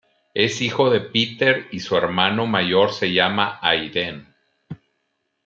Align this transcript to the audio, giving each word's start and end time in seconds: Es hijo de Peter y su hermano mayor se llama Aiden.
Es 0.33 0.63
hijo 0.63 0.89
de 0.89 0.99
Peter 0.99 1.67
y 1.71 1.79
su 1.79 1.95
hermano 1.95 2.47
mayor 2.47 2.91
se 2.91 3.13
llama 3.13 3.59
Aiden. 3.61 4.33